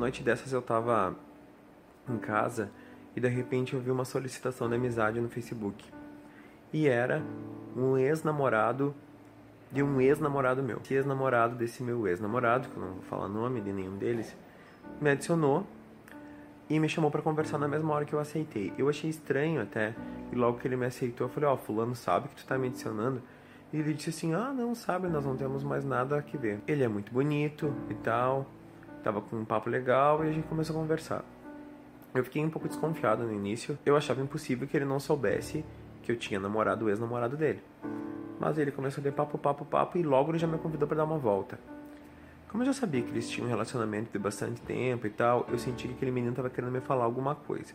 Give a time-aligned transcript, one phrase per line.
[0.00, 1.14] noite dessas eu tava
[2.08, 2.70] em casa
[3.14, 5.84] e de repente eu vi uma solicitação de amizade no Facebook.
[6.72, 7.22] E era
[7.76, 8.94] um ex-namorado
[9.70, 10.80] de um ex-namorado meu.
[10.82, 14.34] Esse ex-namorado desse meu ex-namorado, que eu não vou falar nome de nenhum deles,
[15.00, 15.66] me adicionou
[16.68, 18.72] e me chamou para conversar na mesma hora que eu aceitei.
[18.78, 19.94] Eu achei estranho até,
[20.32, 22.56] e logo que ele me aceitou, eu falei: Ó, oh, Fulano sabe que tu tá
[22.56, 23.20] me adicionando?
[23.72, 26.60] E ele disse assim: Ah, não sabe, nós não temos mais nada a que ver.
[26.66, 28.46] Ele é muito bonito e tal,
[29.00, 31.24] tava com um papo legal e a gente começou a conversar.
[32.14, 35.64] Eu fiquei um pouco desconfiado no início, eu achava impossível que ele não soubesse
[36.02, 37.62] que eu tinha namorado o ex-namorado dele.
[38.38, 40.98] Mas ele começou a ter papo, papo, papo e logo ele já me convidou para
[40.98, 41.58] dar uma volta.
[42.48, 45.58] Como eu já sabia que eles tinham um relacionamento de bastante tempo e tal, eu
[45.58, 47.72] senti que aquele menino estava querendo me falar alguma coisa.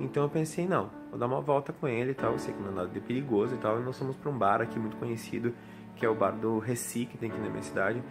[0.00, 2.60] Então eu pensei, não, vou dar uma volta com ele e tal, eu sei que
[2.60, 4.96] não é nada de perigoso e tal, e nós fomos para um bar aqui muito
[4.96, 5.54] conhecido,
[5.94, 8.02] que é o bar do Reci, que tem aqui na minha cidade,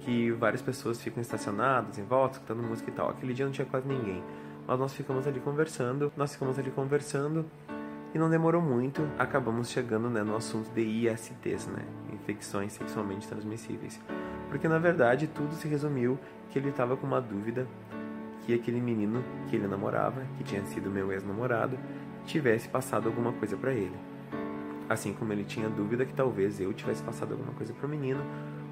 [0.00, 3.10] que várias pessoas ficam estacionadas em volta, escutando música e tal.
[3.10, 4.22] Aquele dia não tinha quase ninguém,
[4.66, 7.44] mas nós ficamos ali conversando, nós ficamos ali conversando,
[8.14, 14.00] e não demorou muito, acabamos chegando né, no assunto de ISTs, né, infecções sexualmente transmissíveis.
[14.48, 16.18] Porque na verdade tudo se resumiu
[16.50, 17.66] que ele estava com uma dúvida
[18.46, 21.78] que aquele menino que ele namorava, que tinha sido meu ex-namorado,
[22.24, 23.96] tivesse passado alguma coisa para ele.
[24.88, 28.22] Assim como ele tinha dúvida que talvez eu tivesse passado alguma coisa para o menino,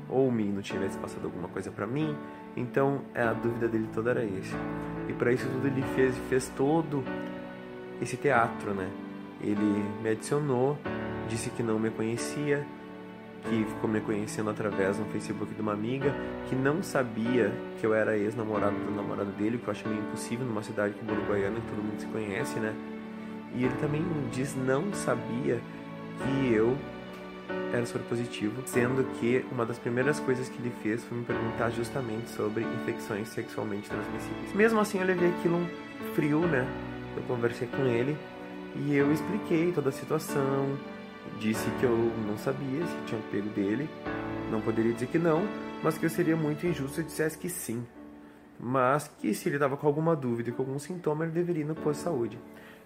[0.08, 2.16] ou o menino tivesse passado alguma coisa para mim.
[2.56, 4.54] Então, é, a dúvida dele toda era esse.
[5.08, 7.04] E para isso tudo ele fez, fez todo
[8.00, 8.88] esse teatro, né?
[9.40, 10.78] Ele me adicionou,
[11.28, 12.66] disse que não me conhecia,
[13.48, 16.12] que ficou me conhecendo através no Facebook de uma amiga
[16.48, 20.46] que não sabia que eu era ex-namorado do namorado dele, que eu acho meio impossível
[20.46, 22.74] numa cidade como Uruguaiana, que todo mundo se conhece, né?
[23.54, 25.60] E ele também diz não sabia
[26.18, 26.76] que eu
[27.72, 31.70] era soro positivo, sendo que uma das primeiras coisas que ele fez foi me perguntar
[31.70, 34.54] justamente sobre infecções sexualmente transmissíveis.
[34.54, 35.66] Mesmo assim, eu levei aquilo um
[36.14, 36.66] frio, né?
[37.16, 38.16] Eu conversei com ele
[38.76, 40.78] e eu expliquei toda a situação,
[41.38, 43.88] disse que eu não sabia se tinha pego dele,
[44.50, 45.42] não poderia dizer que não,
[45.82, 47.86] mas que eu seria muito injusto se dissesse que sim.
[48.58, 51.74] Mas que se ele estava com alguma dúvida, com algum sintoma, ele deveria ir no
[51.74, 52.38] posto de saúde.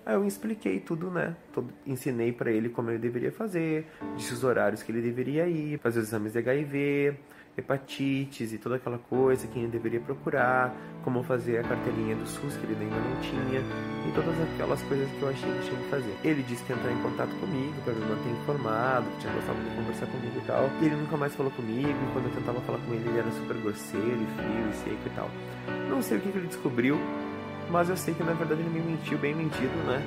[0.04, 1.36] Aí eu expliquei tudo, né?
[1.52, 3.86] Todo, ensinei para ele como ele deveria fazer,
[4.16, 7.16] disse os horários que ele deveria ir, fazer os exames de HIV,
[7.56, 12.56] hepatites e toda aquela coisa que ele deveria procurar, como fazer a carteirinha do SUS
[12.56, 13.60] que ele ainda não tinha
[14.06, 16.16] e todas aquelas coisas que eu achei que tinha que fazer.
[16.24, 19.58] Ele disse que ia entrar em contato comigo para me manter informado, que tinha gostado
[19.58, 20.70] de conversar comigo e tal.
[20.80, 23.30] E ele nunca mais falou comigo e quando eu tentava falar com ele ele era
[23.32, 25.30] super grosseiro e frio e seco e tal.
[25.88, 26.98] Não sei o que, que ele descobriu,
[27.70, 30.02] mas eu sei que na verdade ele me mentiu, bem mentido, né?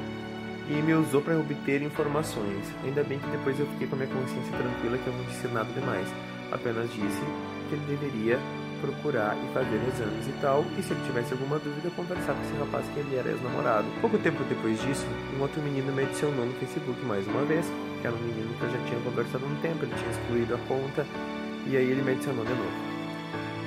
[0.70, 2.74] E me usou para obter informações.
[2.86, 5.48] Ainda bem que depois eu fiquei com a minha consciência tranquila que eu não disse
[5.50, 6.08] nada demais.
[6.54, 7.22] Apenas disse
[7.68, 8.38] que ele deveria
[8.80, 12.54] procurar e fazer exames e tal, e se ele tivesse alguma dúvida, conversar com esse
[12.54, 13.88] rapaz que ele era ex-namorado.
[14.02, 17.66] Pouco tempo depois disso, um outro menino me adicionou no Facebook mais uma vez,
[18.02, 20.54] que era um menino que eu já tinha conversado há um tempo, ele tinha excluído
[20.54, 21.06] a conta,
[21.66, 22.94] e aí ele me adicionou de novo.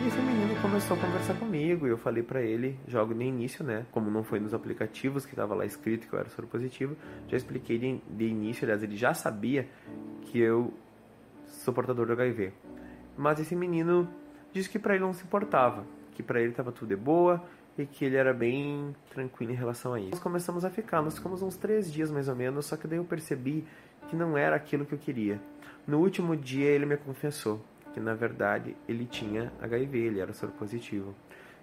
[0.04, 3.64] E esse menino começou a conversar comigo e eu falei para ele, jogo no início,
[3.64, 3.86] né?
[3.91, 6.94] Como não foi nos aplicativos que tava lá escrito que eu era soro positivo,
[7.26, 9.66] já expliquei de, de início, aliás, ele já sabia
[10.20, 10.72] que eu
[11.47, 12.53] sou portador do HIV.
[13.16, 14.09] Mas esse menino
[14.53, 15.84] disse que para ele não se importava,
[16.15, 17.43] que para ele tava tudo de boa
[17.78, 20.10] e que ele era bem tranquilo em relação a isso.
[20.12, 22.99] Nós começamos a ficar, nós ficamos uns três dias mais ou menos, só que daí
[22.99, 23.65] eu percebi
[24.09, 25.41] que não era aquilo que eu queria.
[25.87, 27.60] No último dia ele me confessou
[27.93, 31.15] que na verdade ele tinha HIV, ele era soro positivo.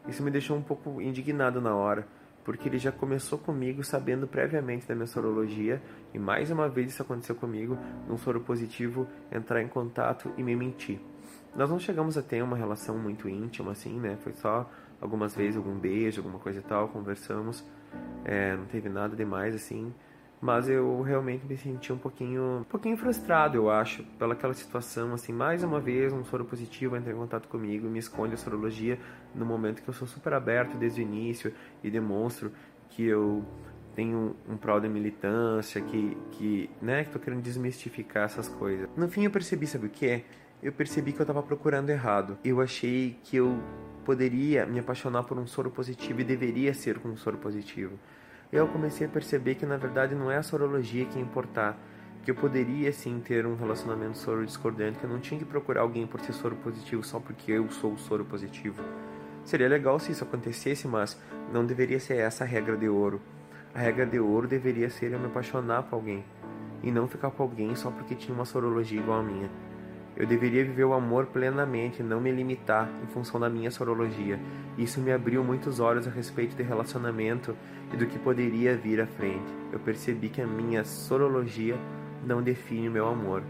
[0.07, 2.07] Isso me deixou um pouco indignado na hora,
[2.43, 5.81] porque ele já começou comigo sabendo previamente da minha sorologia
[6.13, 7.77] e mais uma vez isso aconteceu comigo,
[8.09, 10.99] um soro positivo entrar em contato e me mentir.
[11.55, 14.17] Nós não chegamos a ter uma relação muito íntima assim, né?
[14.21, 14.69] Foi só
[14.99, 17.63] algumas vezes algum beijo, alguma coisa e tal, conversamos,
[18.23, 19.93] é, não teve nada demais assim
[20.43, 25.31] mas eu realmente me senti um pouquinho, um pouquinho frustrado, eu acho, pelaquela situação, assim,
[25.31, 28.99] mais uma vez um soro positivo entra em contato comigo, me esconde a sorologia
[29.33, 32.51] no momento que eu sou super aberto desde o início e demonstro
[32.89, 33.45] que eu
[33.95, 38.89] tenho um prol de militância, que, que, né, que tô querendo desmistificar essas coisas.
[38.97, 40.25] No fim eu percebi, sabe o que é?
[40.63, 42.39] Eu percebi que eu tava procurando errado.
[42.43, 43.61] Eu achei que eu
[44.03, 47.99] poderia me apaixonar por um soro positivo e deveria ser com um soro positivo
[48.53, 51.75] eu comecei a perceber que na verdade não é a sorologia que importar,
[52.23, 55.81] que eu poderia sim ter um relacionamento soro discordante, que eu não tinha que procurar
[55.81, 58.83] alguém por ser soro positivo só porque eu sou o soro positivo.
[59.43, 61.19] Seria legal se isso acontecesse, mas
[61.51, 63.19] não deveria ser essa a regra de ouro.
[63.73, 66.23] A regra de ouro deveria ser eu me apaixonar por alguém
[66.83, 69.49] e não ficar com alguém só porque tinha uma sorologia igual a minha.
[70.15, 74.39] Eu deveria viver o amor plenamente, não me limitar em função da minha sorologia.
[74.77, 77.55] Isso me abriu muitos olhos a respeito de relacionamento
[77.91, 79.51] e do que poderia vir à frente.
[79.71, 81.75] Eu percebi que a minha sorologia
[82.25, 83.41] não define o meu amor.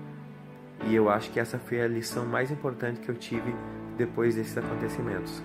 [0.86, 3.54] E eu acho que essa foi a lição mais importante que eu tive
[3.98, 5.44] depois desses acontecimentos.